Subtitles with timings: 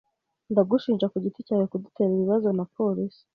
[0.51, 3.21] Ndagushinja kugiti cyawe kudutera ibibazo na polisi.